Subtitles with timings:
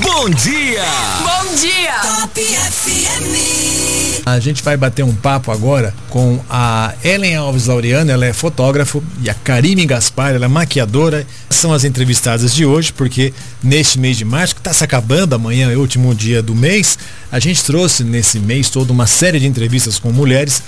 [0.00, 0.84] Bom dia!
[1.20, 1.92] Bom dia!
[2.00, 4.22] Top FM.
[4.24, 9.04] A gente vai bater um papo agora com a Ellen Alves Laureano, ela é fotógrafo,
[9.22, 11.26] e a Karine Gaspar, ela é maquiadora.
[11.50, 15.70] São as entrevistadas de hoje, porque neste mês de março, que está se acabando, amanhã
[15.70, 16.98] é o último dia do mês,
[17.30, 20.62] a gente trouxe nesse mês todo uma série de entrevistas com mulheres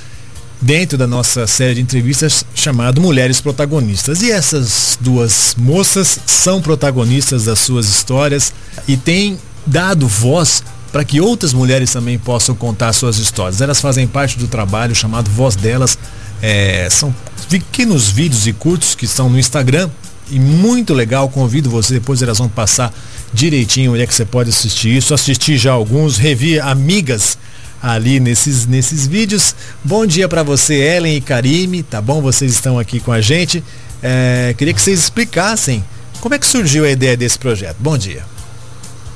[0.64, 4.22] dentro da nossa série de entrevistas chamado Mulheres Protagonistas.
[4.22, 8.50] E essas duas moças são protagonistas das suas histórias
[8.88, 13.60] e têm dado voz para que outras mulheres também possam contar suas histórias.
[13.60, 15.98] Elas fazem parte do trabalho chamado Voz Delas.
[16.40, 17.14] É, são
[17.50, 19.90] pequenos vídeos e curtos que estão no Instagram
[20.30, 21.28] e muito legal.
[21.28, 22.90] Convido você, depois elas vão passar
[23.34, 25.12] direitinho onde é que você pode assistir isso.
[25.12, 27.36] Assisti já alguns, revi amigas
[27.84, 29.54] ali nesses, nesses vídeos.
[29.84, 32.22] Bom dia para você, Ellen e Karime, tá bom?
[32.22, 33.62] Vocês estão aqui com a gente.
[34.02, 35.84] É, queria que vocês explicassem
[36.20, 37.76] como é que surgiu a ideia desse projeto.
[37.78, 38.22] Bom dia.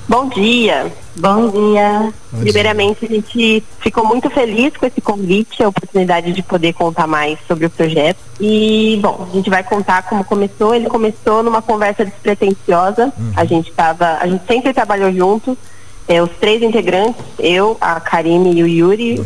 [0.06, 0.92] Bom dia.
[1.16, 2.12] Bom dia.
[2.30, 7.06] Bom Primeiramente, a gente ficou muito feliz com esse convite, a oportunidade de poder contar
[7.06, 8.18] mais sobre o projeto.
[8.38, 10.74] E, bom, a gente vai contar como começou.
[10.74, 13.12] Ele começou numa conversa despretensiosa.
[13.34, 15.56] A gente tava, a gente sempre trabalhou junto
[16.08, 19.24] é, os três integrantes, eu, a Karine e o Yuri.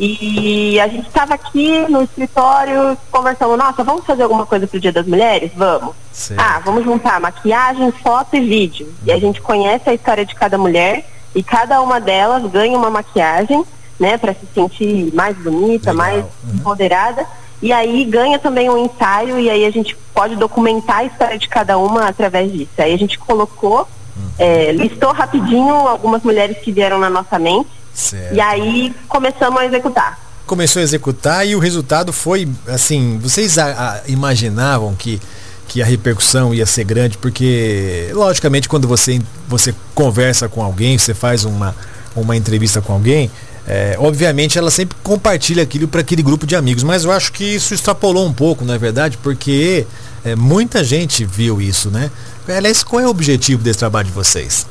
[0.00, 4.92] E a gente estava aqui no escritório conversando, nossa, vamos fazer alguma coisa pro Dia
[4.92, 5.50] das Mulheres?
[5.56, 5.94] Vamos.
[6.12, 6.40] Certo.
[6.40, 8.92] Ah, vamos juntar maquiagem, foto e vídeo.
[9.04, 12.90] E a gente conhece a história de cada mulher e cada uma delas ganha uma
[12.90, 13.64] maquiagem,
[13.98, 15.94] né, para se sentir mais bonita, Legal.
[15.96, 16.54] mais Uhum.
[16.54, 17.26] empoderada.
[17.60, 21.48] E aí ganha também um ensaio e aí a gente pode documentar a história de
[21.48, 22.70] cada uma através disso.
[22.78, 23.88] Aí a gente colocou,
[24.38, 28.34] é, listou rapidinho algumas mulheres que vieram na nossa mente Certo.
[28.34, 30.18] e aí começamos a executar.
[30.46, 35.20] Começou a executar e o resultado foi assim, vocês a- a- imaginavam que
[35.66, 41.12] que a repercussão ia ser grande, porque logicamente quando você, você conversa com alguém, você
[41.12, 41.76] faz uma,
[42.16, 43.30] uma entrevista com alguém,
[43.66, 47.44] é, obviamente ela sempre compartilha aquilo para aquele grupo de amigos, mas eu acho que
[47.44, 49.18] isso extrapolou um pouco, não é verdade?
[49.18, 49.86] Porque
[50.24, 52.10] é, muita gente viu isso, né?
[52.56, 54.66] Aliás, qual é o objetivo desse trabalho de vocês?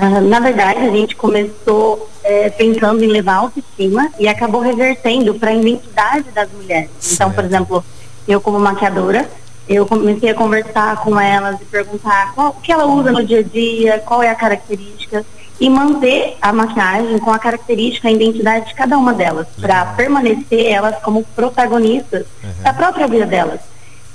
[0.00, 5.50] Ah, na verdade, a gente começou eh, pensando em levar autoestima e acabou revertendo para
[5.50, 6.90] a identidade das mulheres.
[7.12, 7.54] Então, por Certo.
[7.54, 7.84] exemplo,
[8.26, 9.28] eu como maquiadora,
[9.68, 13.40] eu comecei a conversar com elas e perguntar qual, o que ela usa no dia
[13.40, 15.24] a dia, qual é a característica
[15.60, 20.66] e manter a maquiagem com a característica, a identidade de cada uma delas, para permanecer
[20.66, 22.26] elas como protagonistas
[22.62, 23.60] da própria vida delas.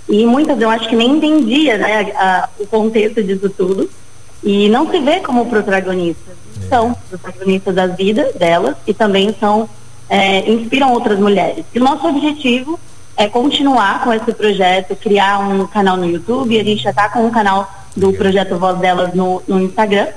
[0.10, 3.90] E muitas eu acho que nem entendia né, a- o contexto disso tudo
[4.44, 6.36] e não se vê como protagonistas.
[6.70, 9.70] São protagonistas das vidas delas e também são
[10.10, 11.66] é, inspiram outras mulheres.
[11.74, 12.80] E o nosso objetivo
[13.16, 16.60] é continuar com esse projeto, criar um canal no YouTube.
[16.60, 20.08] A gente já está com um canal do projeto Voz Delas no, no Instagram.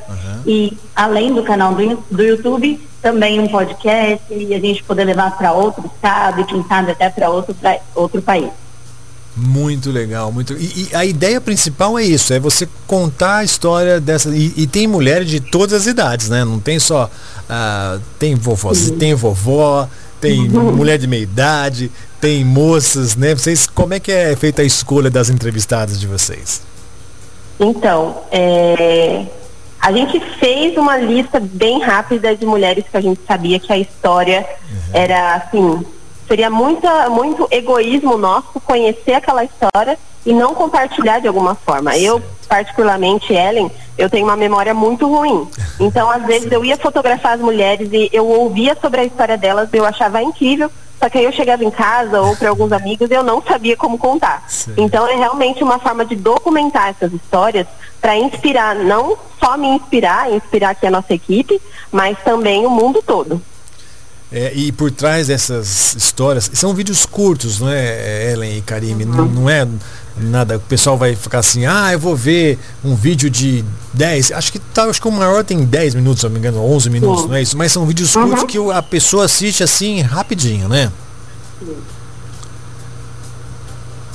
[0.46, 5.36] E além do canal do, do YouTube, também um podcast e a gente poder levar
[5.36, 8.50] para outro estado e quem sabe até para outro, pra- outro país.
[9.36, 10.54] Muito legal, muito.
[10.54, 14.34] E, e a ideia principal é isso, é você contar a história dessa.
[14.34, 16.42] E, e tem mulheres de todas as idades, né?
[16.42, 17.10] Não tem só.
[17.48, 19.86] ah, tem vovó, tem vovó,
[20.20, 23.34] tem mulher de meia idade, tem moças, né?
[23.34, 26.62] Vocês, como é que é feita a escolha das entrevistadas de vocês?
[27.60, 29.26] Então, é,
[29.80, 33.78] a gente fez uma lista bem rápida de mulheres que a gente sabia que a
[33.78, 34.46] história
[34.92, 35.84] era assim,
[36.26, 41.96] seria muita, muito egoísmo nosso conhecer aquela história e não compartilhar de alguma forma.
[41.96, 45.48] Eu, particularmente, Ellen, eu tenho uma memória muito ruim.
[45.78, 49.68] Então, às vezes, eu ia fotografar as mulheres e eu ouvia sobre a história delas,
[49.72, 50.70] eu achava incrível.
[50.98, 53.76] Só que aí eu chegava em casa ou para alguns amigos e eu não sabia
[53.76, 54.42] como contar.
[54.48, 54.74] Sim.
[54.78, 57.66] Então é realmente uma forma de documentar essas histórias
[58.00, 61.60] para inspirar, não só me inspirar, inspirar aqui a nossa equipe,
[61.92, 63.42] mas também o mundo todo.
[64.32, 69.04] É, e por trás dessas histórias, são vídeos curtos, não é, Ellen e Karime?
[69.04, 69.66] Não, não é
[70.18, 73.64] nada, o pessoal vai ficar assim, ah, eu vou ver um vídeo de
[73.94, 76.58] 10, acho que tá, acho que o maior tem 10 minutos, se não me engano,
[76.60, 77.28] 11 minutos, Sim.
[77.28, 77.56] não é isso?
[77.56, 80.90] Mas são vídeos curtos que a pessoa assiste assim rapidinho, né?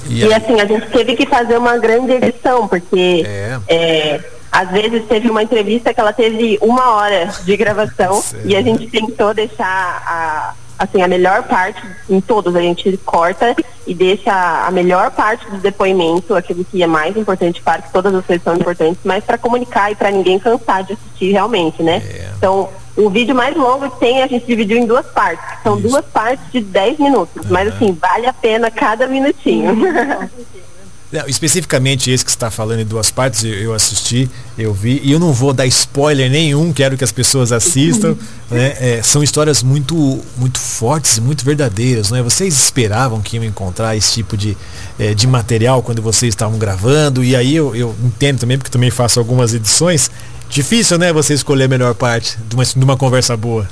[0.10, 3.60] E E a- assim, a gente teve que fazer uma grande edição, porque É.
[3.68, 8.62] é, às vezes teve uma entrevista que ela teve uma hora de gravação e a
[8.62, 13.56] gente tentou deixar a, assim, a melhor parte, em todos a gente corta
[13.88, 14.32] e deixa
[14.66, 18.44] a melhor parte do depoimento, aquilo que é mais importante, claro que todas as coisas
[18.44, 22.02] são importantes, mas para comunicar e para ninguém cansar de assistir realmente, né?
[22.04, 22.32] É.
[22.38, 25.46] Então, o vídeo mais longo que tem a gente dividiu em duas partes.
[25.64, 29.76] São duas partes de 10 minutos, mas assim, vale a pena cada minutinho.
[31.12, 35.12] Não, especificamente esse que está falando em duas partes, eu, eu, assisti, eu vi, e
[35.12, 38.16] eu não vou dar spoiler nenhum, quero que as pessoas assistam.
[38.50, 38.76] né?
[38.80, 39.96] É, são histórias muito,
[40.38, 42.12] muito fortes e muito verdadeiras.
[42.12, 42.22] Né?
[42.22, 44.58] Vocês esperavam que iam encontrar esse tipo de,
[44.98, 48.90] é, de material quando vocês estavam gravando, e aí eu, eu entendo também, porque também
[48.90, 50.10] faço algumas edições.
[50.50, 53.68] Difícil, né, você escolher a melhor parte de uma, de uma conversa boa.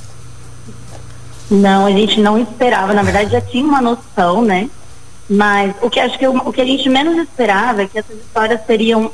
[1.49, 2.93] Não, a gente não esperava.
[2.93, 4.69] Na verdade, já tinha uma noção, né?
[5.29, 8.59] Mas o que acho que o que a gente menos esperava é que essas histórias
[8.65, 9.11] seriam,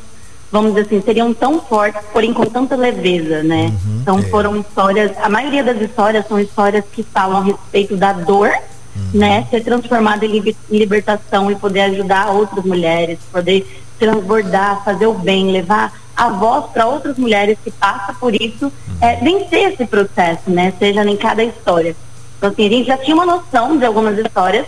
[0.50, 3.66] vamos dizer assim, seriam tão fortes, porém com tanta leveza, né?
[3.86, 4.22] Uhum, então é.
[4.24, 8.50] foram histórias, a maioria das histórias são histórias que falam a respeito da dor,
[8.96, 9.20] uhum.
[9.20, 9.46] né?
[9.50, 13.68] Ser transformada em libertação e poder ajudar outras mulheres, poder
[14.00, 18.98] transbordar, fazer o bem, levar a voz para outras mulheres que passam por isso, uhum.
[19.02, 20.72] é, vencer esse processo, né?
[20.80, 21.94] Seja em cada história.
[22.38, 24.66] Então, assim, a gente já tinha uma noção de algumas histórias,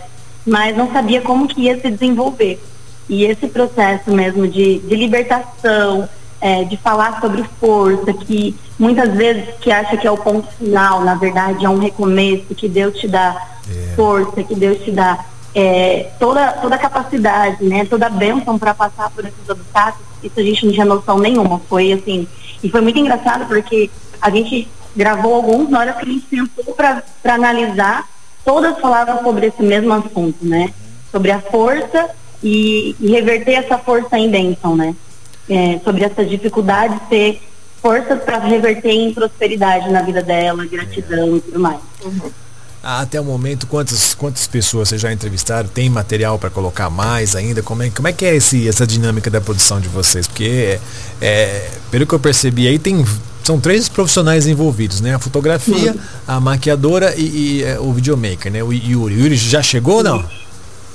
[0.48, 2.60] mas não sabia como que ia se desenvolver.
[3.08, 6.08] E esse processo mesmo de, de libertação,
[6.40, 11.02] é, de falar sobre força, que muitas vezes que acha que é o ponto final,
[11.02, 13.36] na verdade é um recomeço, que Deus te dá
[13.68, 13.94] é.
[13.94, 15.24] força, que Deus te dá
[15.54, 20.38] é, toda, toda a capacidade, né, toda a bênção para passar por esses obstáculos, isso
[20.38, 21.60] a gente não tinha noção nenhuma.
[21.68, 22.26] Foi assim,
[22.62, 23.90] e foi muito engraçado porque
[24.20, 28.08] a gente gravou alguns, na hora que a gente sentou para analisar,
[28.48, 30.72] todas falavam sobre esse mesmo assunto, né?
[31.12, 32.08] Sobre a força
[32.42, 34.96] e, e reverter essa força em bênção, né?
[35.50, 37.42] É, sobre essa dificuldade de ter
[37.82, 41.78] forças para reverter em prosperidade na vida dela, gratidão e tudo mais.
[42.02, 42.30] Uhum.
[42.82, 45.68] Até o momento, quantas, quantas pessoas vocês já entrevistaram?
[45.68, 47.62] Tem material para colocar mais ainda?
[47.62, 50.26] Como é, como é que é esse, essa dinâmica da produção de vocês?
[50.26, 50.80] Porque,
[51.20, 53.04] é, pelo que eu percebi aí, tem
[53.48, 55.14] são três profissionais envolvidos, né?
[55.14, 55.96] A fotografia,
[56.26, 58.62] a maquiadora e, e é, o videomaker, né?
[58.62, 59.14] O Yuri.
[59.14, 60.24] O Yuri já chegou ou não?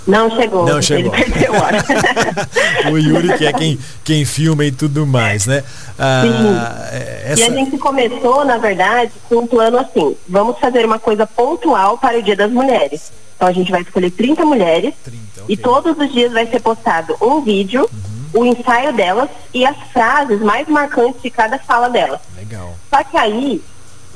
[0.05, 0.67] Não chegou.
[0.67, 1.11] Não chegou.
[2.91, 5.63] o Yuri que é quem, quem filma e tudo mais, né?
[5.97, 7.31] Ah, Sim.
[7.31, 7.41] Essa...
[7.41, 11.97] E a gente começou, na verdade, com um plano assim, vamos fazer uma coisa pontual
[11.97, 13.11] para o Dia das Mulheres.
[13.35, 15.55] Então a gente vai escolher 30 mulheres 30, okay.
[15.55, 19.77] e todos os dias vai ser postado um vídeo uhum o ensaio delas e as
[19.91, 22.19] frases mais marcantes de cada fala delas.
[22.35, 22.75] Legal.
[22.89, 23.61] Só que aí,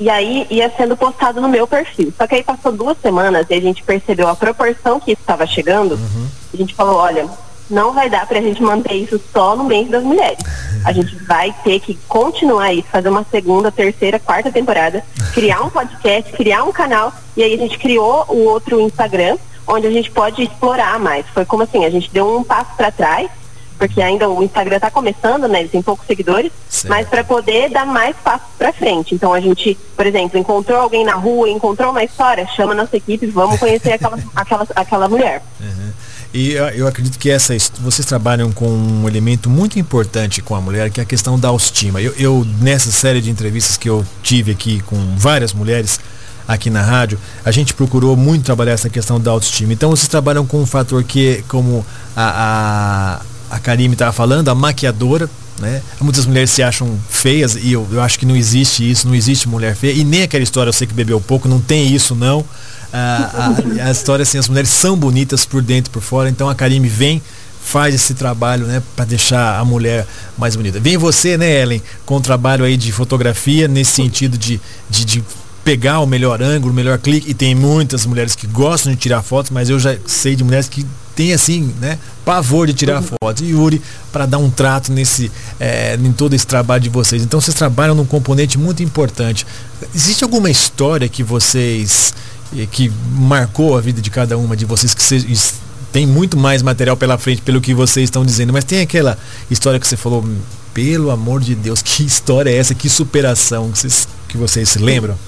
[0.00, 2.12] e aí ia sendo postado no meu perfil.
[2.16, 5.46] Só que aí passou duas semanas e a gente percebeu a proporção que isso estava
[5.46, 5.94] chegando.
[5.94, 6.28] Uhum.
[6.52, 7.28] A gente falou, olha,
[7.70, 10.38] não vai dar para a gente manter isso só no mês das mulheres.
[10.84, 15.70] A gente vai ter que continuar isso, fazer uma segunda, terceira, quarta temporada, criar um
[15.70, 19.36] podcast, criar um canal, e aí a gente criou o outro Instagram,
[19.66, 21.26] onde a gente pode explorar mais.
[21.28, 23.30] Foi como assim, a gente deu um passo para trás
[23.78, 25.60] porque ainda o Instagram está começando, né?
[25.60, 26.90] Ele tem poucos seguidores, certo.
[26.90, 29.14] mas para poder dar mais passos para frente.
[29.14, 33.26] Então a gente, por exemplo, encontrou alguém na rua, encontrou uma história, chama nossa equipe,
[33.26, 35.42] vamos conhecer aquela, aquela, aquela mulher.
[35.60, 35.92] Uhum.
[36.34, 40.60] E eu, eu, acredito que essa vocês trabalham com um elemento muito importante com a
[40.60, 42.02] mulher, que é a questão da autoestima.
[42.02, 45.98] Eu, eu nessa série de entrevistas que eu tive aqui com várias mulheres,
[46.46, 49.72] aqui na rádio, a gente procurou muito trabalhar essa questão da autoestima.
[49.72, 51.84] Então vocês trabalham com um fator que, como
[52.14, 55.28] a, a a Karime estava falando, a maquiadora,
[55.60, 55.82] né?
[56.00, 59.48] Muitas mulheres se acham feias e eu, eu acho que não existe isso, não existe
[59.48, 59.92] mulher feia.
[59.92, 62.44] E nem aquela história, eu sei que bebeu pouco, não tem isso não.
[62.92, 66.54] a, a, história assim, as mulheres são bonitas por dentro e por fora, então a
[66.54, 67.20] Karime vem,
[67.62, 70.06] faz esse trabalho, né, para deixar a mulher
[70.38, 70.80] mais bonita.
[70.80, 75.24] Vem você, né, Ellen, com o trabalho aí de fotografia, nesse sentido de, de, de
[75.68, 79.22] pegar o melhor ângulo, o melhor clique, e tem muitas mulheres que gostam de tirar
[79.22, 80.82] fotos, mas eu já sei de mulheres que
[81.14, 83.42] tem assim, né, pavor de tirar fotos.
[83.42, 87.22] E Yuri, para dar um trato nesse, é, em todo esse trabalho de vocês.
[87.22, 89.46] Então vocês trabalham num componente muito importante.
[89.94, 92.14] Existe alguma história que vocês,
[92.56, 95.54] eh, que marcou a vida de cada uma de vocês, que vocês,
[95.92, 99.18] tem muito mais material pela frente pelo que vocês estão dizendo, mas tem aquela
[99.50, 100.26] história que você falou,
[100.72, 104.78] pelo amor de Deus, que história é essa, que superação que vocês, que vocês se
[104.78, 105.27] lembram?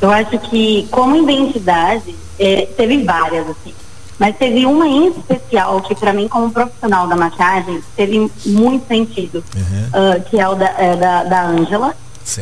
[0.00, 3.74] Eu acho que como identidade, é, teve várias, assim.
[4.18, 9.44] Mas teve uma em especial que para mim, como profissional da maquiagem, teve muito sentido,
[9.54, 9.88] uhum.
[9.88, 11.94] uh, que é o da é, da, da Angela.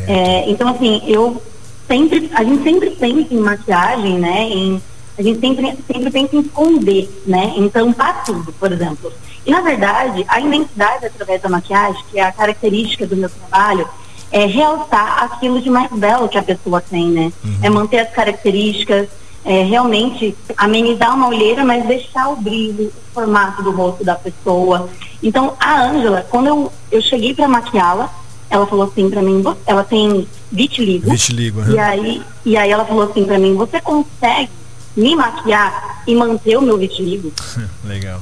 [0.06, 1.42] É, então assim, eu
[1.88, 4.42] sempre, a gente sempre pensa em maquiagem, né?
[4.48, 4.82] Em,
[5.16, 7.52] a gente sempre, sempre pensa em esconder, né?
[7.56, 9.12] Em tampar tudo, por exemplo.
[9.44, 13.88] E na verdade, a identidade através da maquiagem, que é a característica do meu trabalho,
[14.34, 17.32] é realçar aquilo de mais belo que a pessoa tem, né?
[17.44, 17.58] Uhum.
[17.62, 19.06] É manter as características,
[19.44, 24.88] é, realmente amenizar uma olheira, mas deixar o brilho, o formato do rosto da pessoa.
[25.22, 28.12] Então, a Ângela, quando eu, eu cheguei para maquiá-la,
[28.50, 31.12] ela falou assim para mim, ela tem vitiligo.
[31.12, 31.70] Vitiligo, uhum.
[31.70, 34.50] E aí, e aí ela falou assim para mim, você consegue
[34.96, 37.32] me maquiar e manter o meu vitiligo?
[37.86, 38.20] Legal.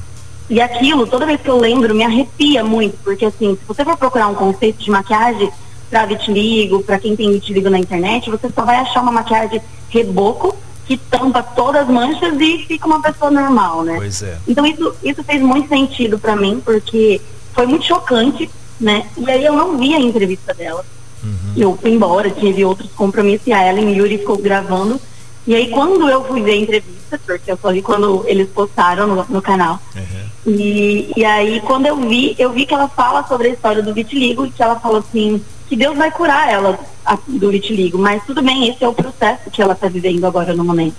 [0.50, 3.97] e aquilo, toda vez que eu lembro, me arrepia muito, porque assim, se você for
[3.97, 5.50] procurar um conceito de maquiagem
[5.92, 10.56] para vitiligo, para quem tem vitiligo na internet, você só vai achar uma maquiagem reboco
[10.87, 13.96] que tampa todas as manchas e fica uma pessoa normal, né?
[13.96, 14.38] Pois é.
[14.49, 17.20] Então isso, isso fez muito sentido para mim, porque
[17.52, 18.49] foi muito chocante,
[18.80, 19.06] né?
[19.18, 20.82] E aí eu não vi a entrevista dela.
[21.22, 21.52] Uhum.
[21.54, 24.99] Eu fui embora, tive outros compromissos e a Ellen e Yuri ficou gravando.
[25.46, 29.06] E aí quando eu fui ver a entrevista, porque eu só vi quando eles postaram
[29.06, 29.78] no, no canal.
[29.94, 30.54] Uhum.
[30.54, 33.92] E, e aí quando eu vi, eu vi que ela fala sobre a história do
[33.92, 36.79] vitiligo e que ela falou assim, que Deus vai curar ela
[37.26, 40.62] do vitiligo, mas tudo bem, esse é o processo que ela está vivendo agora no
[40.62, 40.97] momento.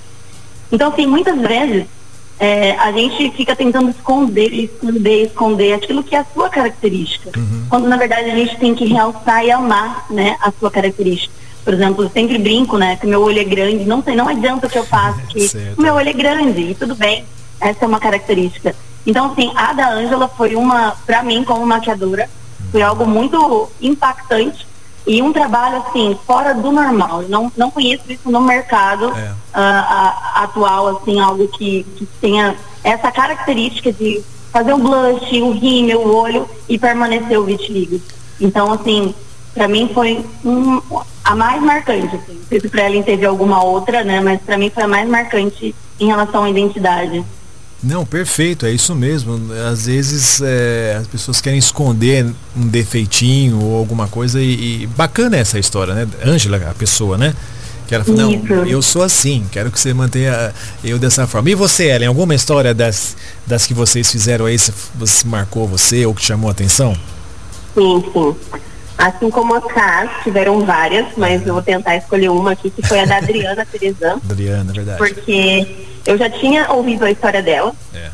[0.71, 1.85] Então, assim, muitas vezes
[2.39, 7.67] é, a gente fica tentando esconder, esconder, esconder aquilo que é a sua característica, uhum.
[7.69, 11.31] quando na verdade a gente tem que realçar e amar, né, a sua característica.
[11.63, 14.65] Por exemplo, eu sempre brinco, né, que meu olho é grande, não sei, não adianta
[14.65, 17.23] o que eu faço, que o meu olho é grande e tudo bem,
[17.61, 18.75] essa é uma característica.
[19.05, 22.27] Então, assim, a da Ângela foi uma, para mim, como maquiadora,
[22.73, 24.67] foi algo muito impactante
[25.05, 27.21] e um trabalho assim fora do normal.
[27.21, 29.31] Eu não não conheço isso no mercado é.
[29.31, 35.99] uh, atual assim algo que, que tenha essa característica de fazer um blush, o rímel,
[36.01, 38.01] o olho e permanecer o vitiligo.
[38.41, 39.13] Então assim
[39.53, 40.81] para mim foi um,
[41.23, 42.15] a mais marcante.
[42.15, 42.33] Assim.
[42.33, 44.19] Não sei se para ela teve alguma outra, né?
[44.19, 47.23] Mas para mim foi a mais marcante em relação à identidade.
[47.83, 49.39] Não, perfeito, é isso mesmo.
[49.69, 52.25] Às vezes é, as pessoas querem esconder
[52.55, 56.07] um defeitinho ou alguma coisa e, e bacana essa história, né?
[56.25, 57.35] Ângela, a pessoa, né?
[57.85, 61.49] Que ela não, eu sou assim, quero que você mantenha eu dessa forma.
[61.49, 64.71] E você, Ellen, alguma história das, das que vocês fizeram aí, se,
[65.05, 66.97] se marcou você ou que chamou a atenção?
[67.75, 68.59] Sim, sim.
[69.03, 73.01] Assim como a Cas, tiveram várias, mas eu vou tentar escolher uma aqui, que foi
[73.01, 74.21] a da Adriana Terezan.
[74.29, 74.97] Adriana, é verdade.
[74.97, 77.73] Porque eu já tinha ouvido a história dela.
[77.93, 78.09] É.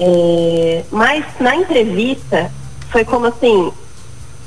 [0.00, 2.50] É, mas na entrevista
[2.90, 3.72] foi como assim,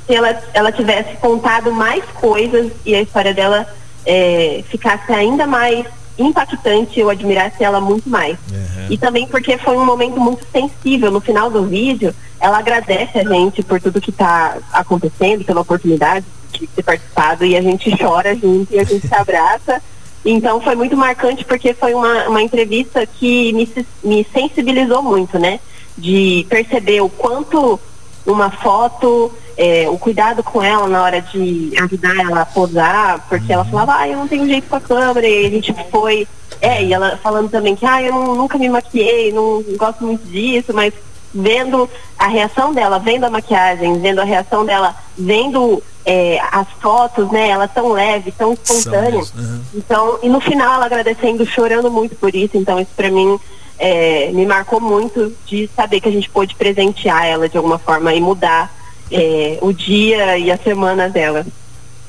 [0.06, 3.66] se ela, ela tivesse contado mais coisas e a história dela
[4.06, 5.86] é, ficasse ainda mais
[6.20, 8.38] impactante, eu admirasse ela muito mais.
[8.52, 8.88] Uhum.
[8.90, 11.12] E também porque foi um momento muito sensível.
[11.12, 16.26] No final do vídeo, ela agradece a gente por tudo que está acontecendo, pela oportunidade
[16.52, 19.82] de ter participado, e a gente chora junto e a gente se abraça.
[20.26, 25.60] Então foi muito marcante porque foi uma, uma entrevista que me, me sensibilizou muito, né?
[25.98, 27.80] De perceber o quanto
[28.26, 33.52] uma foto, é, o cuidado com ela na hora de ajudar ela a posar, porque
[33.52, 36.26] ela falava, ah, eu não tenho jeito com a câmera, e a gente foi.
[36.62, 40.26] É, e ela falando também que, ah, eu não, nunca me maquiei, não gosto muito
[40.30, 40.94] disso, mas
[41.36, 47.30] vendo a reação dela, vendo a maquiagem, vendo a reação dela, vendo é, as fotos,
[47.30, 49.34] né, elas tão leves, tão espontâneas.
[49.34, 49.62] Uhum.
[49.76, 53.38] Então, e no final ela agradecendo, chorando muito por isso, então isso para mim
[53.78, 58.14] é, me marcou muito de saber que a gente pôde presentear ela de alguma forma
[58.14, 58.79] e mudar
[59.12, 61.46] é, o dia e a semana dela.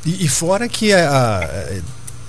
[0.05, 1.81] E, e fora que a, a,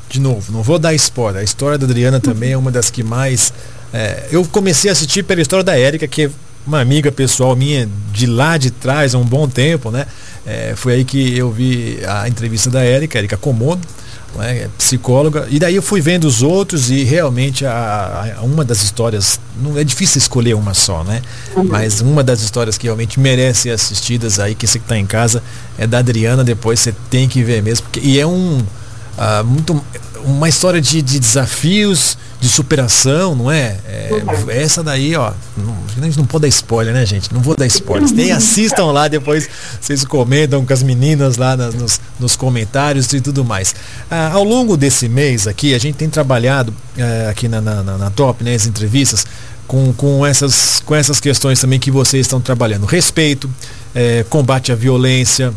[0.10, 3.04] de novo, não vou dar spoiler, a história da Adriana também é uma das que
[3.04, 3.54] mais.
[3.94, 6.32] É, eu comecei a assistir pela história da Érica, que é
[6.66, 10.06] uma amiga pessoal minha de lá de trás há um bom tempo, né?
[10.46, 13.88] É, foi aí que eu vi a entrevista da Érica, Érica Comodo,
[14.36, 18.82] né, psicóloga, e daí eu fui vendo os outros e realmente a, a, uma das
[18.84, 21.22] histórias, não é difícil escolher uma só, né?
[21.56, 21.64] Uhum.
[21.66, 25.06] Mas uma das histórias que realmente merece ser assistidas aí, que você que está em
[25.06, 25.44] casa,
[25.78, 29.82] é da Adriana, depois você tem que ver mesmo, porque, e é um uh, muito
[30.24, 33.78] uma história de, de desafios, de superação, não é?
[33.86, 37.32] é essa daí, ó, não, a gente não pode dar spoiler, né, gente?
[37.32, 38.12] Não vou dar spoilers.
[38.12, 39.48] Nem assistam lá, depois
[39.80, 43.76] vocês comentam com as meninas lá nas, nos, nos comentários e tudo mais.
[44.10, 48.10] Ah, ao longo desse mês aqui, a gente tem trabalhado eh, aqui na, na, na,
[48.10, 49.24] Top, né, as entrevistas,
[49.68, 52.88] com, com, essas, com essas questões também que vocês estão trabalhando.
[52.88, 53.48] Respeito,
[53.94, 55.54] eh, combate à violência,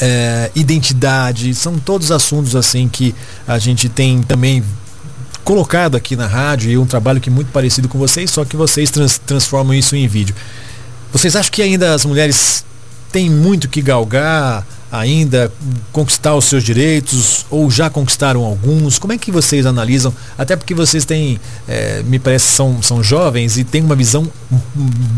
[0.00, 3.14] é, identidade, são todos assuntos assim que
[3.46, 4.64] a gente tem também
[5.44, 8.56] colocado aqui na rádio e um trabalho que é muito parecido com vocês, só que
[8.56, 10.34] vocês trans, transformam isso em vídeo.
[11.12, 12.64] Vocês acham que ainda as mulheres
[13.10, 15.52] têm muito que galgar, ainda
[15.90, 18.98] conquistar os seus direitos ou já conquistaram alguns?
[18.98, 20.14] Como é que vocês analisam?
[20.36, 24.30] Até porque vocês têm, é, me parece, são, são jovens e têm uma visão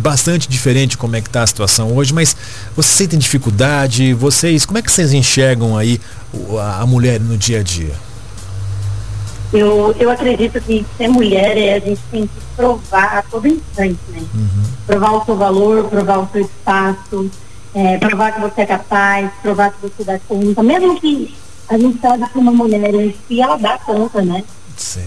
[0.00, 2.36] bastante diferente como é que está a situação hoje, mas
[2.76, 4.14] vocês sentem dificuldade?
[4.14, 6.00] Vocês, como é que vocês enxergam aí
[6.78, 7.94] a mulher no dia a dia?
[9.52, 14.00] Eu, eu acredito que ser mulher é a gente tem que provar a todo instante,
[14.08, 14.22] né?
[14.34, 14.62] Uhum.
[14.86, 17.30] Provar o seu valor, provar o seu espaço,
[17.74, 21.34] é, provar que você é capaz, provar que você dá conta, mesmo que
[21.68, 24.44] a gente saiba que uma mulher em si, ela dá conta, né?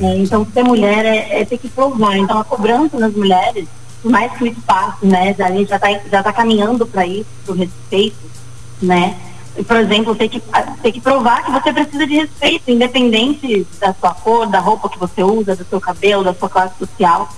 [0.02, 2.18] É, então ser mulher é, é, ter que provar.
[2.18, 3.68] Então a cobrança nas mulheres
[4.04, 7.54] mais que o espaço, né, a gente já está já tá caminhando para isso, para
[7.54, 8.16] o respeito,
[8.82, 9.18] né?
[9.64, 10.42] Por exemplo, ter que,
[10.82, 15.00] ter que provar que você precisa de respeito, independente da sua cor, da roupa que
[15.00, 17.30] você usa, do seu cabelo, da sua classe social.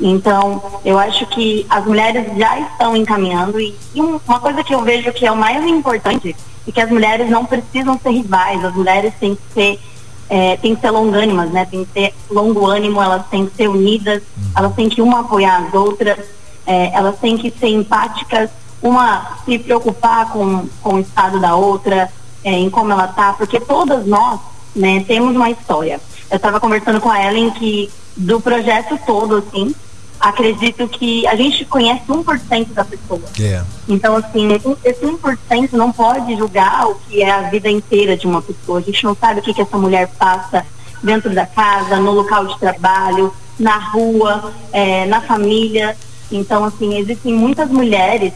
[0.00, 4.82] Então, eu acho que as mulheres já estão encaminhando e, e uma coisa que eu
[4.82, 6.34] vejo que é o mais importante
[6.66, 9.80] é que as mulheres não precisam ser rivais, as mulheres têm que ser
[10.28, 11.66] é, que ser longânimas, né?
[11.66, 14.22] Tem que ter longo ânimo, elas têm que ser unidas,
[14.56, 16.18] elas têm que uma apoiar as outras,
[16.66, 18.48] é, elas têm que ser empáticas
[18.82, 22.10] uma se preocupar com, com o estado da outra,
[22.44, 24.40] é, em como ela está, porque todas nós
[24.74, 26.00] né, temos uma história.
[26.30, 29.74] Eu estava conversando com a Ellen que do projeto todo, assim,
[30.20, 33.22] acredito que a gente conhece 1% da pessoa.
[33.38, 33.66] Yeah.
[33.88, 34.48] Então, assim,
[34.84, 38.78] esse 1% não pode julgar o que é a vida inteira de uma pessoa.
[38.78, 40.64] A gente não sabe o que, que essa mulher passa
[41.02, 45.96] dentro da casa, no local de trabalho, na rua, é, na família.
[46.30, 48.32] Então, assim, existem muitas mulheres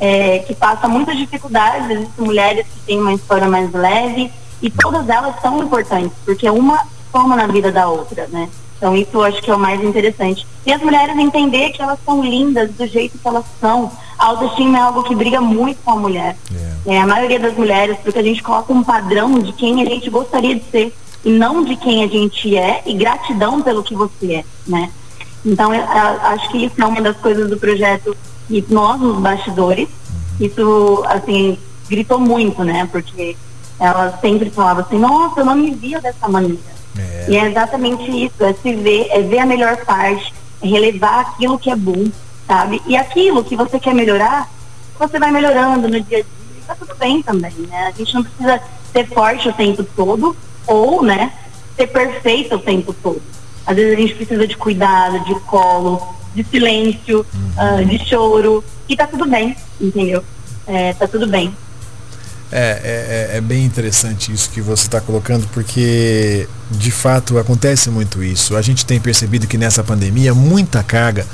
[0.00, 5.08] é, que passa muitas dificuldades, existem mulheres que têm uma história mais leve e todas
[5.08, 8.48] elas são importantes, porque uma forma na vida da outra, né?
[8.76, 10.46] Então isso eu acho que é o mais interessante.
[10.66, 13.90] E as mulheres entender que elas são lindas do jeito que elas são.
[14.18, 16.36] A autoestima é algo que briga muito com a mulher.
[16.50, 16.76] Yeah.
[16.86, 20.10] É, a maioria das mulheres, porque a gente coloca um padrão de quem a gente
[20.10, 24.34] gostaria de ser e não de quem a gente é e gratidão pelo que você
[24.34, 24.90] é, né?
[25.44, 28.16] Então eu, eu, acho que isso é uma das coisas do projeto
[28.48, 29.88] e nós, nos bastidores,
[30.40, 31.58] isso, assim,
[31.88, 32.88] gritou muito, né?
[32.90, 33.36] Porque
[33.78, 36.74] ela sempre falava assim, nossa, eu não me via dessa maneira.
[36.96, 37.26] É.
[37.28, 40.32] E é exatamente isso, é se ver, é ver a melhor parte,
[40.62, 42.06] é relevar aquilo que é bom,
[42.46, 42.80] sabe?
[42.86, 44.48] E aquilo que você quer melhorar,
[44.98, 46.26] você vai melhorando no dia a dia,
[46.66, 47.88] tá tudo bem também, né?
[47.88, 48.60] A gente não precisa
[48.92, 50.36] ser forte o tempo todo,
[50.66, 51.32] ou, né,
[51.76, 53.20] ser perfeito o tempo todo.
[53.66, 57.24] Às vezes a gente precisa de cuidado, de colo, de silêncio,
[57.56, 60.22] uh, de choro, e tá tudo bem, entendeu?
[60.66, 61.54] É, tá tudo bem.
[62.52, 68.22] É, é, é, bem interessante isso que você está colocando, porque de fato acontece muito
[68.22, 68.56] isso.
[68.56, 71.26] A gente tem percebido que nessa pandemia muita carga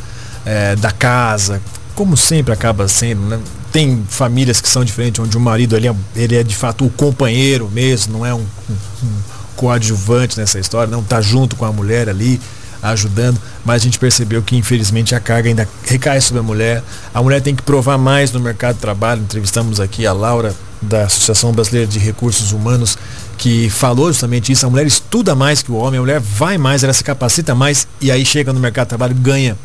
[0.47, 1.61] é, da casa,
[1.95, 3.39] como sempre acaba sendo, né?
[3.71, 6.91] tem famílias que são diferentes, onde o marido ele é, ele é de fato o
[6.91, 9.21] companheiro mesmo, não é um, um, um
[9.57, 12.41] coadjuvante nessa história, não está junto com a mulher ali
[12.83, 16.83] ajudando, mas a gente percebeu que infelizmente a carga ainda recai sobre a mulher.
[17.13, 19.23] A mulher tem que provar mais no mercado de trabalho.
[19.23, 22.97] Entrevistamos aqui a Laura da Associação Brasileira de Recursos Humanos
[23.37, 24.67] que falou justamente isso.
[24.67, 27.87] A mulher estuda mais que o homem, a mulher vai mais, ela se capacita mais
[28.01, 29.57] e aí chega no mercado de trabalho ganha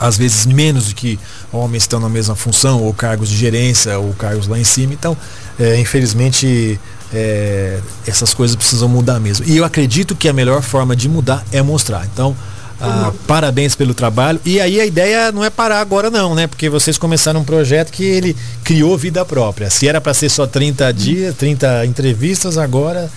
[0.00, 1.20] às vezes menos do que
[1.52, 4.94] homens estão na mesma função, ou cargos de gerência, ou cargos lá em cima.
[4.94, 5.14] Então,
[5.58, 6.80] é, infelizmente,
[7.12, 9.46] é, essas coisas precisam mudar mesmo.
[9.46, 12.06] E eu acredito que a melhor forma de mudar é mostrar.
[12.12, 12.36] Então,
[12.80, 13.18] ah, uhum.
[13.26, 14.40] parabéns pelo trabalho.
[14.44, 16.46] E aí a ideia não é parar agora não, né?
[16.46, 19.68] Porque vocês começaram um projeto que ele criou vida própria.
[19.68, 23.10] Se era para ser só 30 dias, 30 entrevistas, agora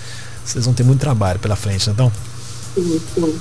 [0.44, 2.12] vocês vão ter muito trabalho pela frente, então.
[2.74, 3.38] Sim, sim.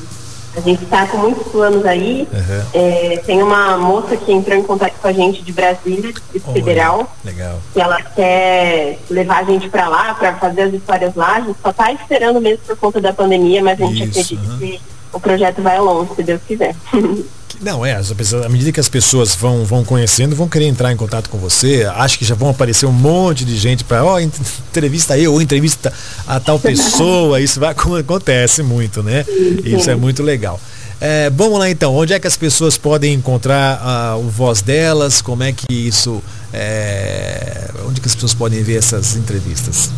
[0.55, 2.27] A gente está com muitos planos aí.
[2.31, 2.65] Uhum.
[2.73, 7.11] É, tem uma moça que entrou em contato com a gente de Brasília, de Federal.
[7.25, 7.59] Legal.
[7.73, 11.37] Que ela quer levar a gente para lá, para fazer as histórias lá.
[11.37, 14.51] A gente só está esperando mesmo por conta da pandemia, mas a gente Isso, acredita
[14.51, 14.59] uhum.
[14.59, 14.81] que
[15.13, 16.75] o projeto vai longe, se Deus quiser.
[17.61, 21.29] Não, é, à medida que as pessoas vão, vão conhecendo, vão querer entrar em contato
[21.29, 25.17] com você, acho que já vão aparecer um monte de gente para, ó, oh, entrevista
[25.17, 25.93] eu, ou entrevista
[26.27, 29.23] a tal pessoa, isso vai, acontece muito, né?
[29.63, 30.59] Isso é muito legal.
[30.99, 35.21] É, vamos lá então, onde é que as pessoas podem encontrar uh, o voz delas?
[35.21, 36.23] Como é que isso.
[36.53, 39.89] É, onde que as pessoas podem ver essas entrevistas?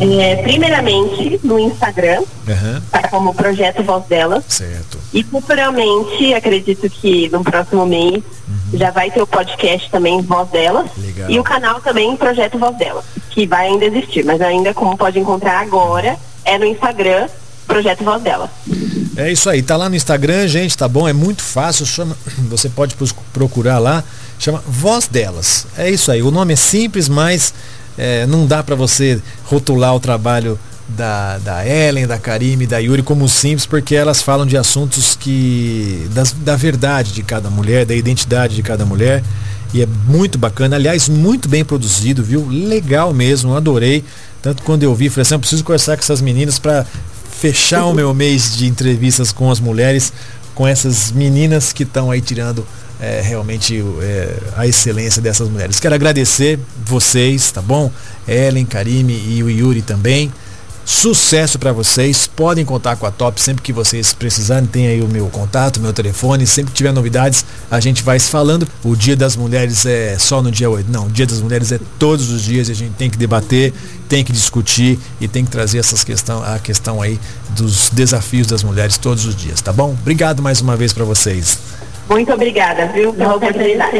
[0.00, 2.80] É, primeiramente no Instagram, uhum.
[2.90, 4.44] tá como Projeto Voz Delas.
[4.48, 4.98] Certo.
[5.12, 8.78] E futuramente, acredito que no próximo mês, uhum.
[8.78, 10.90] já vai ter o podcast também Voz Delas.
[10.98, 11.30] Legal.
[11.30, 15.18] E o canal também Projeto Voz Delas, que vai ainda existir, mas ainda como pode
[15.18, 17.28] encontrar agora, é no Instagram,
[17.66, 18.50] Projeto Voz Delas.
[19.16, 21.08] É isso aí, tá lá no Instagram, gente, tá bom?
[21.08, 22.16] É muito fácil, chama,
[22.50, 22.94] você pode
[23.32, 24.04] procurar lá,
[24.38, 25.66] chama Voz Delas.
[25.76, 27.54] É isso aí, o nome é simples, mas
[27.96, 33.02] é, não dá para você rotular o trabalho da, da Ellen, da Karime, da Yuri
[33.02, 36.08] como simples, porque elas falam de assuntos que.
[36.12, 39.22] Das, da verdade de cada mulher, da identidade de cada mulher.
[39.74, 42.46] E é muito bacana, aliás, muito bem produzido, viu?
[42.48, 44.04] Legal mesmo, adorei.
[44.40, 46.86] Tanto quando eu vi, falei assim, eu preciso conversar com essas meninas para
[47.30, 50.12] fechar o meu mês de entrevistas com as mulheres,
[50.54, 52.64] com essas meninas que estão aí tirando
[53.00, 55.78] é, realmente é, a excelência dessas mulheres.
[55.80, 57.90] Quero agradecer vocês, tá bom?
[58.26, 60.32] Ellen, Karime e o Yuri também.
[60.86, 62.28] Sucesso para vocês.
[62.28, 64.68] Podem contar com a Top sempre que vocês precisarem.
[64.68, 66.46] Tem aí o meu contato, meu telefone.
[66.46, 68.68] Sempre que tiver novidades, a gente vai se falando.
[68.84, 70.88] O Dia das Mulheres é só no dia 8.
[70.88, 73.74] Não, o Dia das Mulheres é todos os dias a gente tem que debater,
[74.08, 77.18] tem que discutir e tem que trazer essas questão, a questão aí
[77.50, 79.90] dos desafios das mulheres todos os dias, tá bom?
[79.90, 81.58] Obrigado mais uma vez para vocês.
[82.08, 83.98] Muito obrigada, viu, pela oportunidade.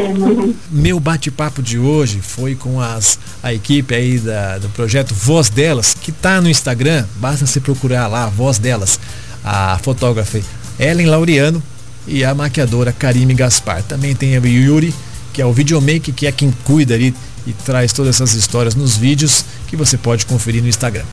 [0.71, 5.95] Meu bate-papo de hoje foi com as, a equipe aí da, do projeto Voz Delas,
[5.95, 9.01] que tá no Instagram, basta você procurar lá, Voz Delas,
[9.45, 10.41] a fotógrafa
[10.79, 11.63] Ellen Laureano
[12.07, 13.83] e a maquiadora Karime Gaspar.
[13.83, 14.95] Também tem o Yuri,
[15.33, 17.15] que é o videomaker, que é quem cuida ali
[17.47, 21.05] e traz todas essas histórias nos vídeos que você pode conferir no Instagram.